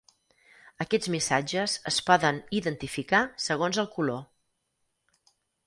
Aquests 0.85 1.09
missatges 1.15 1.75
es 1.91 1.99
poden 2.09 2.41
identificar 2.61 3.21
segons 3.47 3.83
el 3.85 3.93
color. 3.99 4.27